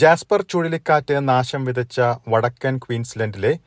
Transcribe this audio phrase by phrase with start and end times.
[0.00, 3.58] Jasper ചുഴലിക്കാറ്റ് നാശം വിതച്ച വടക്കൻ ക്വീൻസ്ലൻഡിലെ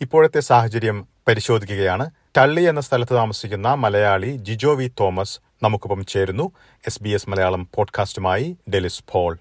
[0.00, 2.10] ഇപ്പോഴത്തെ സാഹചര്യം പരിശോധിക്കുകയാണ്.
[2.38, 6.52] ടള്ളി എന്ന സ്ഥലത്ത് താമസിക്കുന്ന മലയാളി ജിജോ വി തോമസ് നമുക്കൊപ്പം ചേരുന്നു.
[6.86, 9.38] എസ് ബി എസ് മലയാളം പോഡ്കാസ്റ്റുമായി ഡെലിസ് ഫോൾ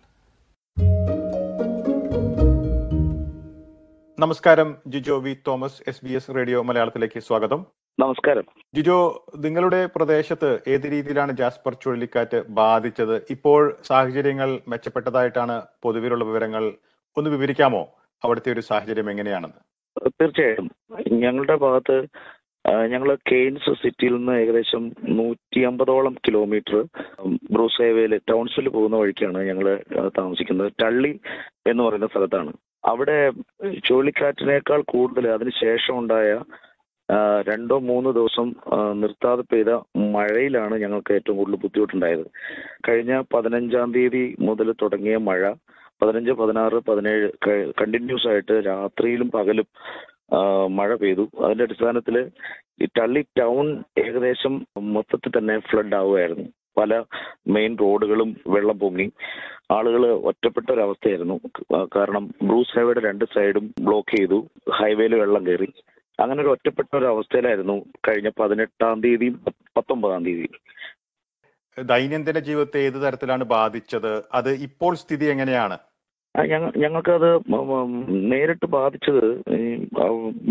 [4.20, 7.66] നമസ്കാരം Jijo V Thomas S B S radio മലയാളത്തിലേക്ക് സ്വാഗതം.
[8.00, 8.46] നമസ്കാരം.
[8.76, 13.16] ജിജോ നിങ്ങളുടെ പ്രദേശത്ത് ഏത് രീതിയിലാണ് ജാസ്പർ ചുഴലിക്കാറ്റ് ബാധിച്ചത്?
[13.30, 16.64] ഇപ്പോൾ സാഹചര്യങ്ങൾ മെച്ചപ്പെട്ടതായിട്ടാണ് പൊതുവിലുള്ള വിവരങ്ങൾ.
[17.18, 17.82] ഒന്ന് വിവരിക്കാമോ?
[18.24, 19.62] അവിടുത്തെ ഒരു സാഹചര്യം എങ്ങനെയാണെന്ന്?
[20.08, 20.68] തീർച്ചയായും
[21.22, 21.98] ഞങ്ങളുടെ ഭാഗത്ത്
[22.88, 26.78] ഞങ്ങൾ കെയ്ൻസ് സിറ്റിയിൽ നിന്ന് ഏകദേശം നൂറ്റി അമ്പതോളം കിലോമീറ്റർ
[27.52, 29.68] ബ്രൂസ് ഹൈവേയിൽ ടൗൺസിൽ പോകുന്ന വഴിക്കാണ് ഞങ്ങൾ
[30.18, 30.72] താമസിക്കുന്നത്.
[30.84, 31.20] ടള്ളി
[31.68, 32.54] എന്ന് പറയുന്ന സ്ഥലത്താണ്.
[32.86, 33.18] അവിടെ
[33.86, 36.32] ചുഴലിക്കാറ്റിനേക്കാൾ കൂടുതൽ അതിന് ശേഷം ഉണ്ടായ
[37.48, 38.48] രണ്ടോ മൂന്നോ ദിവസം
[39.02, 39.72] നിർത്താതെ പെയ്ത
[40.14, 42.26] മഴയിലാണ് ഞങ്ങൾക്ക് ഏറ്റവും കൂടുതൽ ബുദ്ധിമുട്ടുണ്ടായത്.
[42.88, 45.42] കഴിഞ്ഞ പതിനഞ്ചാം തീയതി മുതൽ തുടങ്ങിയ മഴ
[46.02, 47.28] പതിനഞ്ച് പതിനാറ് പതിനേഴ്
[47.82, 49.68] കണ്ടിന്യൂസ് ആയിട്ട് രാത്രിയിലും പകലും
[50.78, 51.26] മഴ പെയ്തു.
[51.44, 52.16] അതിന്റെ അടിസ്ഥാനത്തിൽ
[52.84, 53.66] ഈ ടള്ളി ടൗൺ
[54.06, 54.54] ഏകദേശം
[54.96, 56.46] മൊത്തത്തിൽ തന്നെ ഫ്ലഡ് ആവുമായിരുന്നു
[56.80, 56.94] പല
[57.56, 59.06] മെയിൻ റോഡുകളും വെള്ളം പൊങ്ങി.
[59.72, 61.38] ആളുകൾ ഒറ്റപ്പെട്ട ഒരവസ്ഥയായിരുന്നു.
[61.96, 64.40] കാരണം ബ്രൂസ് ഹൈവേയുടെ രണ്ട് സൈഡും ബ്ലോക്ക് ചെയ്തു.
[64.80, 65.70] ഹൈവേയിൽ വെള്ളം കയറി.
[66.20, 67.76] അങ്ങനെ ഒരു ഒറ്റപ്പെട്ട ഒരു അവസ്ഥയിലായിരുന്നു
[68.08, 69.36] കഴിഞ്ഞ പതിനെട്ടാം തീയതിയും
[69.78, 70.48] പത്തൊമ്പതാം തീയതി.
[71.78, 74.14] ദൈനംദിന ജീവിതത്തെ ഏത് തരത്തിലാണ് ബാധിച്ചത്?
[74.40, 75.78] അത് ഇപ്പോൾ സ്ഥിതി എങ്ങനെയാണ്?
[76.84, 77.30] ഞങ്ങൾക്കത്
[78.32, 79.26] നേരിട്ട് ബാധിച്ചത്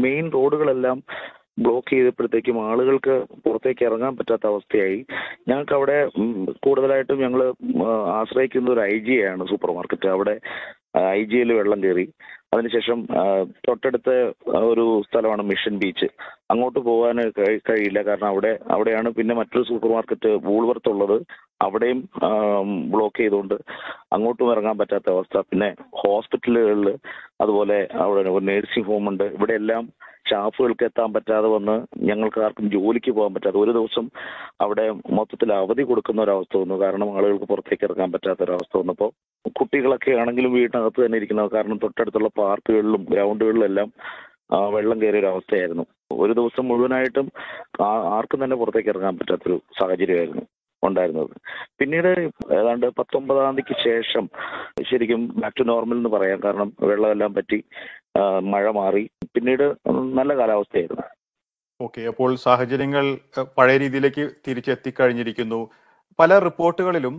[0.04, 0.98] മെയിൻ റോഡുകളെല്ലാം
[1.64, 5.00] ബ്ലോക്ക് ചെയ്തപ്പോഴത്തേക്കും ആളുകൾക്ക് പുറത്തേക്ക് ഇറങ്ങാൻ പറ്റാത്ത അവസ്ഥയായി.
[5.48, 5.98] ഞങ്ങൾക്ക് അവിടെ
[6.66, 7.42] കൂടുതലായിട്ടും ഞങ്ങൾ
[8.20, 10.34] ആശ്രയിക്കുന്ന ഒരു ഐ ജി ആണ് സൂപ്പർ മാർക്കറ്റ് അവിടെ
[11.16, 12.06] ഐ ജിയിൽ വെള്ളം കയറി.
[12.54, 12.98] അതിനുശേഷം
[13.66, 14.10] തൊട്ടടുത്ത
[14.70, 16.08] ഒരു സ്ഥലമാണ് മിഷൻ ബീച്ച്.
[16.52, 17.18] അങ്ങോട്ട് പോകാൻ
[17.68, 18.00] കഴിയില്ല.
[18.08, 21.16] കാരണം അവിടെ അവിടെയാണ് പിന്നെ മറ്റൊരു സൂപ്പർ മാർക്കറ്റ് വൂൾവർത്ത് ഉള്ളത്.
[21.66, 22.00] അവിടെയും
[22.92, 23.56] ബ്ലോക്ക് ചെയ്തുകൊണ്ട്
[24.16, 25.36] അങ്ങോട്ടും ഇറങ്ങാൻ പറ്റാത്ത അവസ്ഥ.
[25.50, 25.68] പിന്നെ
[26.02, 26.88] ഹോസ്പിറ്റലുകളിൽ
[27.44, 29.84] അതുപോലെ അവിടെ ഒരു നേഴ്സിംഗ് ഹോം ഉണ്ട് ഇവിടെ എല്ലാം
[30.26, 31.74] സ്റ്റാഫുകൾക്ക് എത്താൻ പറ്റാതെ വന്ന്
[32.10, 34.06] ഞങ്ങൾക്ക് ആർക്കും ജോലിക്ക് പോകാൻ പറ്റാതെ ഒരു ദിവസം
[34.64, 34.84] അവിടെ
[35.18, 36.76] മൊത്തത്തിൽ അവധി കൊടുക്കുന്ന ഒരവസ്ഥ വന്നു.
[36.84, 39.10] കാരണം ആളുകൾക്ക് പുറത്തേക്ക് ഇറങ്ങാൻ പറ്റാത്ത ഒരവസ്ഥ വന്നപ്പോൾ
[39.58, 41.50] കുട്ടികളൊക്കെ ആണെങ്കിലും വീട്ടിനകത്ത് തന്നെ ഇരിക്കുന്നത്.
[41.50, 43.88] കാരണം തൊട്ടടുത്തുള്ള പാർക്കുകളിലും ഗ്രൗണ്ടുകളിലും എല്ലാം
[44.74, 45.84] വെള്ളം കയറിയ ഒരു അവസ്ഥയായിരുന്നു.
[46.22, 47.26] ഒരു ദിവസം മുഴുവനായിട്ടും
[48.16, 50.44] ആർക്കും തന്നെ പുറത്തേക്ക് ഇറങ്ങാൻ പറ്റാത്തൊരു സാഹചര്യമായിരുന്നു
[50.82, 51.30] ഉണ്ടായിരുന്നത്.
[51.78, 52.08] പിന്നീട്
[52.58, 54.24] ഏതാണ്ട് പത്തൊമ്പതാം തീയതിക്ക് ശേഷം
[54.90, 56.40] ശരിക്കും ബാക്ക് ടു നോർമൽ എന്ന് പറയാം.
[56.44, 57.58] കാരണം വെള്ളമെല്ലാം പറ്റി
[58.52, 59.04] മഴ മാറി.
[59.34, 59.66] പിന്നീട്
[60.18, 61.06] നല്ല കാലാവസ്ഥയായിരുന്നു.
[61.80, 63.04] ഓക്കെ അപ്പോൾ സാഹചര്യങ്ങൾ
[63.58, 65.60] പഴയ രീതിയിലേക്ക് തിരിച്ചെത്തിക്കഴിഞ്ഞിരിക്കുന്നു.
[66.18, 67.14] പല റിപ്പോർട്ടുകളിലും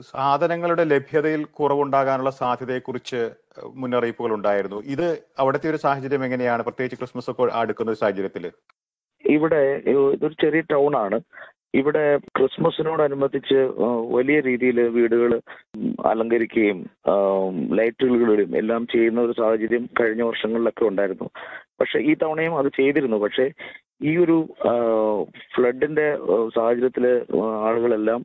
[0.00, 3.30] സാധനങ്ങളുടെ ലഭ്യതയിൽ കുറവുണ്ടാകാനുള്ള സാധ്യതയെക്കുറിച്ച്
[3.74, 6.62] മുന്നറിയിപ്പുകൾ ഉണ്ടായിരുന്നു ഇത് അവിടുത്തെ ഒരു സാഹചര്യം എങ്ങനെയാണ്?
[6.62, 8.52] പ്രത്യേകിച്ച് ക്രിസ്മസ് ഒക്കെ അടുക്കുന്ന ഒരു സാഹചര്യത്തിൽ
[9.24, 9.82] ഇവിടെ
[10.14, 11.20] ഇതൊരു ചെറിയ ടൗൺ ആണ്.
[11.74, 13.58] ഇവിടെ ക്രിസ്മസിനോടനുബന്ധിച്ച്
[14.10, 15.40] വലിയ രീതിയിൽ വീടുകൾ
[16.06, 16.78] അലങ്കരിക്കുകയും
[17.76, 21.30] ലൈറ്റുകളിലും എല്ലാം ചെയ്യുന്ന ഒരു സാഹചര്യം കഴിഞ്ഞ വർഷങ്ങളിലൊക്കെ ഉണ്ടായിരുന്നു.
[21.80, 23.16] പക്ഷെ ഈ തവണയും അത് ചെയ്തിരുന്നു.
[23.16, 23.52] പക്ഷെ
[24.02, 24.54] ഈ ഒരു
[25.54, 26.18] ഫ്ലഡിന്റെ
[26.54, 27.06] സാഹചര്യത്തിൽ
[27.66, 28.24] ആളുകളെല്ലാം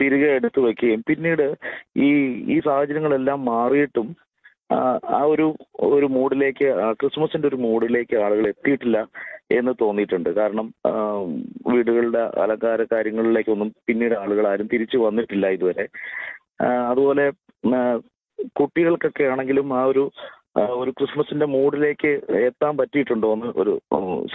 [0.00, 1.46] തിരികെ എടുത്തു വെക്കുകയും പിന്നീട്
[2.06, 2.08] ഈ
[2.54, 4.08] ഈ സാഹചര്യങ്ങളെല്ലാം മാറിയിട്ടും
[5.16, 5.46] ആ ഒരു
[5.96, 6.68] ഒരു മൂഡിലേക്ക്
[7.00, 8.98] ക്രിസ്മസിന്റെ ഒരു മൂഡിലേക്ക് ആളുകൾ എത്തിയിട്ടില്ല
[9.58, 10.30] എന്ന് തോന്നിയിട്ടുണ്ട്.
[10.38, 10.66] കാരണം
[11.72, 15.86] വീടുകളുടെ അലങ്കാര കാര്യങ്ങളിലേക്കൊന്നും പിന്നീട് ആളുകൾ ആരും തിരിച്ചു വന്നിട്ടില്ല ഇതുവരെ.
[16.90, 17.26] അതുപോലെ
[18.60, 20.04] കുട്ടികൾക്കൊക്കെ ആണെങ്കിലും ആ ഒരു
[20.82, 22.10] ഒരു ക്രിസ്മസിന്റെ മൂഡിലേക്ക്
[22.48, 23.72] എത്താൻ പറ്റിയിട്ടുണ്ടോ എന്ന് ഒരു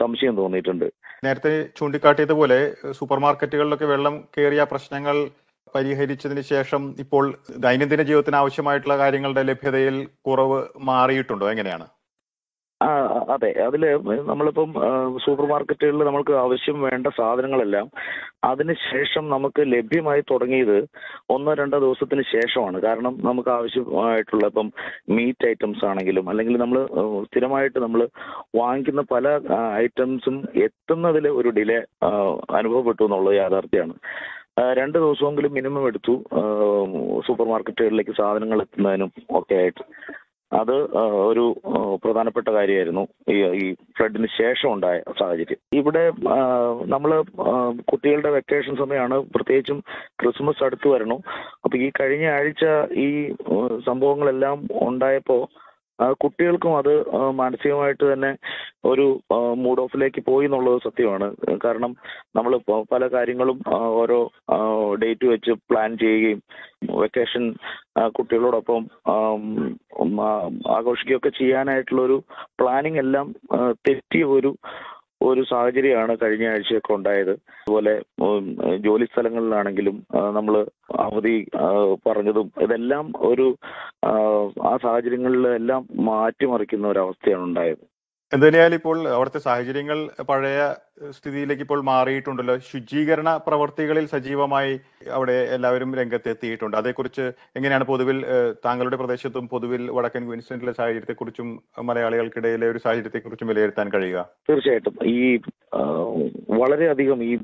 [0.01, 0.87] സംശയം തോന്നിയിട്ടുണ്ട്.
[1.25, 2.59] നേരത്തെ ചൂണ്ടിക്കാട്ടിയതുപോലെ
[2.97, 5.17] സൂപ്പർ മാർക്കറ്റുകളിലൊക്കെ വെള്ളം കയറിയ പ്രശ്നങ്ങൾ
[5.75, 11.49] പരിഹരിച്ചതിന് ശേഷം ഇപ്പോൾ ദൈനംദിന ജീവിതത്തിന് ആവശ്യമായിട്ടുള്ള കാര്യങ്ങളുടെ ലഭ്യതയിൽ കുറവ് മാറിയിട്ടുണ്ടോ?
[11.49, 11.87] എങ്ങനെയാണ്?
[13.29, 13.49] അതെ.
[13.65, 13.83] അതിൽ
[14.27, 14.69] നമ്മളിപ്പം
[15.25, 17.89] സൂപ്പർ മാർക്കറ്റുകളിൽ നമ്മൾക്ക് ആവശ്യം വേണ്ട സാധനങ്ങളെല്ലാം
[18.43, 20.77] അതിനുശേഷം നമുക്ക് ലഭ്യമായി തുടങ്ങിയത്
[21.29, 22.81] ഒന്നോ രണ്ടോ ദിവസത്തിന് ശേഷമാണ്.
[22.81, 24.73] കാരണം നമുക്ക് ആവശ്യമായിട്ടുള്ള ഇപ്പം
[25.09, 26.87] മീറ്റ് ഐറ്റംസ് ആണെങ്കിലും അല്ലെങ്കിൽ നമ്മൾ
[27.23, 28.09] സ്ഥിരമായിട്ട് നമ്മൾ
[28.55, 29.39] വാങ്ങിക്കുന്ന പല
[29.75, 31.79] ഐറ്റംസും എത്തുന്നതിൽ ഒരു ഡിലേ
[32.55, 33.93] അനുഭവപ്പെട്ടു എന്നുള്ളത് യാഥാർത്ഥ്യമാണ്.
[34.79, 36.13] രണ്ട് ദിവസമെങ്കിലും മിനിമം എടുത്തു.
[37.27, 39.83] സൂപ്പർ മാർക്കറ്റുകളിലേക്ക് സാധനങ്ങൾ എത്തുന്നതിനും ഒക്കെ ആയിട്ട്.
[40.59, 40.73] അത്
[41.29, 41.43] ഒരു
[42.03, 43.03] പ്രധാനപ്പെട്ട കാര്യമായിരുന്നു.
[43.33, 43.65] ഈ ഈ
[43.97, 45.59] ഫ്ലഡിന് ശേഷം ഉണ്ടായ സാഹചര്യം.
[45.79, 46.03] ഇവിടെ
[46.93, 47.11] നമ്മൾ
[47.91, 49.17] കുട്ടികളുടെ വെക്കേഷൻ സമയമാണ്.
[49.35, 49.79] പ്രത്യേകിച്ചും
[50.21, 51.17] ക്രിസ്മസ് അടുത്ത് വരണു.
[51.63, 52.65] അപ്പൊ ഈ കഴിഞ്ഞ ആഴ്ച
[53.05, 53.09] ഈ
[53.89, 54.59] സംഭവങ്ങളെല്ലാം
[54.89, 55.41] ഉണ്ടായപ്പോൾ
[56.21, 56.93] കുട്ടികൾക്കും അത്
[57.39, 58.29] മാനസികമായിട്ട് തന്നെ
[58.83, 59.05] ഒരു
[59.55, 61.27] മൂഡ് ഓഫിലേക്ക് പോയി എന്നുള്ളത് സത്യമാണ്.
[61.65, 61.91] കാരണം
[62.35, 62.53] നമ്മൾ
[62.93, 63.57] പല കാര്യങ്ങളും
[64.01, 64.19] ഓരോ
[65.03, 66.39] ഡേറ്റ് വെച്ച് പ്ലാൻ ചെയ്യുകയും
[67.01, 67.43] വെക്കേഷൻ
[68.17, 68.81] കുട്ടികളോടൊപ്പം
[70.77, 72.17] ആഘോഷിക്കുകയൊക്കെ ചെയ്യാനായിട്ടുള്ള ഒരു
[72.61, 73.27] പ്ലാനിങ് എല്ലാം
[73.87, 74.51] തെറ്റിയ ഒരു
[75.21, 77.31] ഒരു സാഹചര്യമാണ് കഴിഞ്ഞ ആഴ്ചയൊക്കെ ഉണ്ടായത്.
[77.57, 77.91] അതുപോലെ
[78.85, 79.97] ജോലി സ്ഥലങ്ങളിലാണെങ്കിലും
[80.37, 80.55] നമ്മൾ
[81.05, 81.35] അവധി
[82.07, 83.45] പറഞ്ഞതും ഇതെല്ലാം ഒരു
[84.05, 84.11] ആ,
[84.85, 87.83] സാഹചര്യങ്ങളിലെല്ലാം മാറ്റിമറിക്കുന്ന ഒരു അവസ്ഥയാണ് ഉണ്ടായത്.
[88.33, 89.97] എന്തുതന്നെയായാലും ഇപ്പോൾ അവിടുത്തെ സാഹചര്യങ്ങൾ
[90.29, 90.59] പഴയ
[91.15, 92.57] സ്ഥിതിയിലേക്ക് ഇപ്പോൾ മാറിയിട്ടുണ്ടല്ലോ.
[92.69, 94.73] ശുചീകരണ പ്രവർത്തികളിൽ സജീവമായി
[95.15, 96.75] അവിടെ എല്ലാവരും രംഗത്തെത്തിയിട്ടുണ്ട്.
[96.77, 97.25] അതേക്കുറിച്ച്
[97.57, 98.19] എങ്ങനെയാണ് പൊതുവിൽ
[98.65, 101.49] താങ്കളുടെ പ്രദേശത്തും പൊതുവിൽ വടക്കൻ ക്വീൻസ്ലൻഡിലെ സാഹചര്യത്തെക്കുറിച്ചും
[101.89, 104.23] മലയാളികൾക്കിടയിലെ ഒരു സാഹചര്യത്തെക്കുറിച്ചും വിലയിരുത്താൻ കഴിയുക?
[104.49, 104.95] തീർച്ചയായിട്ടും.
[105.15, 105.39] ഈ
[106.61, 107.35] വളരെയധികം ഈ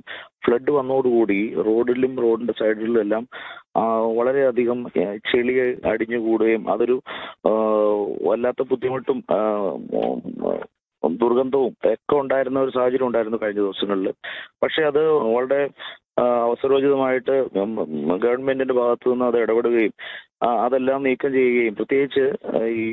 [0.45, 3.23] ഫ്ലഡ് വന്നതോടുകൂടി റോഡിലും റോഡിന്റെ സൈഡിലും എല്ലാം
[4.17, 4.79] വളരെയധികം
[5.31, 5.53] ചെളി
[5.91, 6.95] അടിഞ്ഞുകൂടുകയും അതൊരു
[8.27, 9.19] വല്ലാത്ത ബുദ്ധിമുട്ടും
[11.21, 14.09] ദുർഗന്ധവും ഒക്കെ ഉണ്ടായിരുന്ന ഒരു സാഹചര്യം ഉണ്ടായിരുന്നു കഴിഞ്ഞ ദിവസങ്ങളിൽ.
[14.63, 15.01] പക്ഷെ അത്
[15.35, 15.61] വളരെ
[16.43, 17.33] അവസരോചിതമായിട്ട്
[18.23, 19.93] ഗവൺമെന്റിന്റെ ഭാഗത്തു നിന്ന് അത് ഇടപെടുകയും
[20.65, 22.25] അതെല്ലാം നീക്കം ചെയ്യുകയും പ്രത്യേകിച്ച്
[22.77, 22.85] ഈ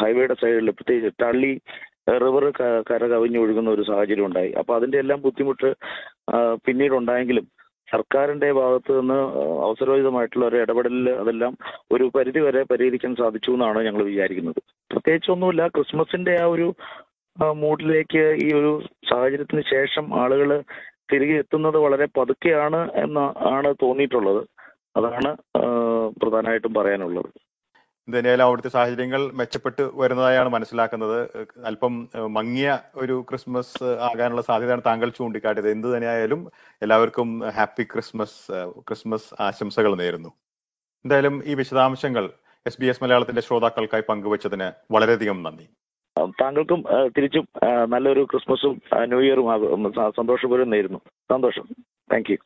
[0.00, 1.52] ഹൈവേയുടെ സൈഡിൽ പ്രത്യേകിച്ച് തള്ളി
[2.24, 2.44] റിവർ
[2.90, 4.52] കര കവിഞ്ഞൊഴുകുന്ന ഒരു സാഹചര്യം ഉണ്ടായി.
[4.60, 5.68] അപ്പൊ അതിന്റെ എല്ലാം ബുദ്ധിമുട്ട്
[6.66, 7.46] പിന്നീട് ഉണ്ടായെങ്കിലും
[7.88, 9.18] സർക്കാരിന്റെ ഭാഗത്ത് നിന്ന്
[9.66, 11.52] അവസരോചിതമായിട്ടുള്ള ഒരു ഇടപെടലിൽ അതെല്ലാം
[11.94, 14.60] ഒരു പരിധി വരെ പരിഹരിക്കാൻ സാധിച്ചു എന്നാണ് ഞങ്ങൾ വിചാരിക്കുന്നത്.
[14.90, 16.68] പ്രത്യേകിച്ചൊന്നുമില്ല ക്രിസ്മസിന്റെ ആ ഒരു
[17.62, 18.72] മൂഡിലേക്ക് ഈ ഒരു
[19.10, 20.62] സാഹചര്യത്തിന് ശേഷം ആളുകൾ
[21.12, 23.24] തിരികെ എത്തുന്നത് വളരെ പതുക്കെയാണ് എന്ന്
[23.54, 24.42] ആണ് തോന്നിയിട്ടുള്ളത്.
[24.96, 25.30] അതാണ്
[26.22, 27.30] പ്രധാനമായിട്ടും പറയാനുള്ളത്.
[28.08, 31.18] എന്തായാലും അവിടുത്തെ സാഹചര്യങ്ങൾ മെച്ചപ്പെട്ട് വരുന്നതായാണ് മനസ്സിലാക്കുന്നത്.
[31.66, 35.70] അല്പം മങ്ങിയ ഒരു ക്രിസ്മസ് ആകാനുള്ള സാധ്യതയാണ് താങ്കൾ ചൂണ്ടിക്കാട്ടിയത്.
[35.70, 36.50] എന്ത് തന്നെയായാലും
[36.82, 37.28] എല്ലാവർക്കും
[37.58, 38.40] ഹാപ്പി ക്രിസ്മസ്
[38.88, 40.28] ക്രിസ്മസ് ആശംസകൾ നേരുന്നു.
[41.04, 42.30] എന്തായാലും ഈ വിശദാംശങ്ങൾ
[42.66, 45.66] എസ് ബി എസ് മലയാളത്തിന്റെ ശ്രോതാക്കൾക്കായി പങ്കുവച്ചതിന് വളരെയധികം നന്ദി.
[46.18, 46.84] താങ്കൾക്കും
[47.18, 47.48] തിരിച്ചും
[47.88, 50.98] നല്ലൊരു ക്രിസ്മസും ന്യൂ ഇയറും സന്തോഷപൂരം നേരുന്നു.
[51.30, 51.68] സന്തോഷം.
[52.12, 52.38] താങ്ക്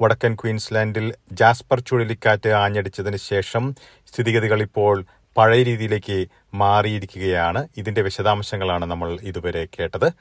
[0.00, 3.74] വടക്കൻ ക്വീൻസ്ലാൻഡിൽ ജാസ്പർ ചുഴലിക്കാറ്റ് ആഞ്ഞടിച്ചതിന് ശേഷം
[4.06, 5.04] സ്ഥിതിഗതികൾ ഇപ്പോൾ
[5.36, 7.68] പഴയ രീതിയിലേക്ക് മാറിയിരിക്കുകയാണ്.
[7.76, 10.12] ഇതിന്റെ വിശദാംശങ്ങളാണ് നമ്മൾ ഇതുവരെ കേട്ടത്.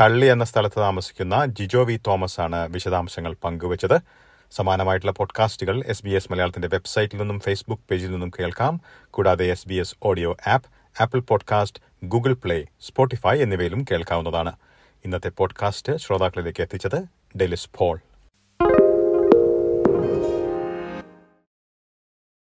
[0.00, 4.27] ടള്ളി എന്ന സ്ഥലത്ത് താമസിക്കുന്ന ജിജോ വി തോമസ് ആണ് വിശദാംശങ്ങൾ പങ്കുവച്ചത്.
[4.50, 8.80] സമാനമായിട്ടുള്ള പോഡ്കാസ്റ്റുകൾ എസ് ബി എസ് മലയാളത്തിന്റെ വെബ്സൈറ്റിൽ നിന്നും ഫേസ്ബുക്ക് പേജിൽ നിന്നും കേൾക്കാം.
[9.10, 14.52] കൂടാതെ S B S audio app Apple podcast Google Play Spotify എന്നിവയിലും കേൾക്കാവുന്നതാണ്.
[15.04, 17.04] ഇന്നത്തെ പോഡ്കാസ്റ്റ് ശ്രോതാക്കളിലേക്ക് എത്തിച്ചത്
[17.38, 17.98] ഡെലിസ് പോൾ.